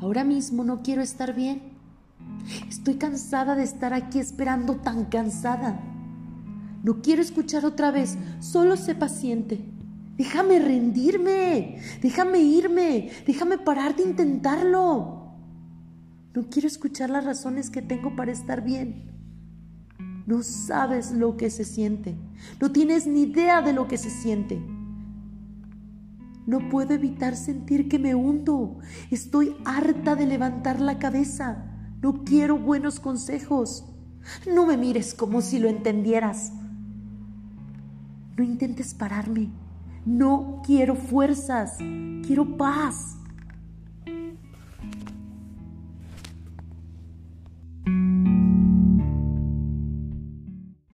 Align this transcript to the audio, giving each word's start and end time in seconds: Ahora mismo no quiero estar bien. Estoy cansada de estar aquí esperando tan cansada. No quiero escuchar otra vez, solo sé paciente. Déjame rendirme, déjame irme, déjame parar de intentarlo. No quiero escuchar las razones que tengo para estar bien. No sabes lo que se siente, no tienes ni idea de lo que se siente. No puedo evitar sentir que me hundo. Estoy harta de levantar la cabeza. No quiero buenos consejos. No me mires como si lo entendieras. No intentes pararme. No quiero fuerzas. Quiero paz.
Ahora 0.00 0.24
mismo 0.24 0.64
no 0.64 0.82
quiero 0.82 1.02
estar 1.02 1.34
bien. 1.34 1.60
Estoy 2.68 2.94
cansada 2.94 3.54
de 3.54 3.64
estar 3.64 3.92
aquí 3.92 4.18
esperando 4.18 4.76
tan 4.76 5.04
cansada. 5.06 5.80
No 6.82 7.02
quiero 7.02 7.20
escuchar 7.20 7.66
otra 7.66 7.90
vez, 7.90 8.16
solo 8.40 8.76
sé 8.76 8.94
paciente. 8.94 9.60
Déjame 10.16 10.58
rendirme, 10.58 11.78
déjame 12.02 12.40
irme, 12.40 13.10
déjame 13.26 13.58
parar 13.58 13.96
de 13.96 14.04
intentarlo. 14.04 15.34
No 16.34 16.48
quiero 16.48 16.68
escuchar 16.68 17.10
las 17.10 17.24
razones 17.24 17.70
que 17.70 17.82
tengo 17.82 18.16
para 18.16 18.32
estar 18.32 18.62
bien. 18.62 19.10
No 20.26 20.42
sabes 20.42 21.10
lo 21.12 21.36
que 21.36 21.50
se 21.50 21.64
siente, 21.64 22.14
no 22.60 22.70
tienes 22.70 23.06
ni 23.06 23.22
idea 23.22 23.62
de 23.62 23.72
lo 23.72 23.88
que 23.88 23.98
se 23.98 24.10
siente. 24.10 24.60
No 26.46 26.68
puedo 26.68 26.94
evitar 26.94 27.36
sentir 27.36 27.88
que 27.88 27.98
me 27.98 28.14
hundo. 28.14 28.78
Estoy 29.10 29.56
harta 29.64 30.16
de 30.16 30.26
levantar 30.26 30.80
la 30.80 30.98
cabeza. 30.98 31.64
No 32.02 32.24
quiero 32.24 32.58
buenos 32.58 32.98
consejos. 32.98 33.84
No 34.46 34.66
me 34.66 34.76
mires 34.76 35.14
como 35.14 35.42
si 35.42 35.58
lo 35.58 35.68
entendieras. 35.68 36.52
No 38.36 38.44
intentes 38.44 38.94
pararme. 38.94 39.50
No 40.04 40.62
quiero 40.64 40.96
fuerzas. 40.96 41.76
Quiero 42.26 42.56
paz. 42.56 43.19